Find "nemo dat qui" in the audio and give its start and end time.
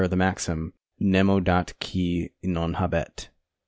0.99-2.31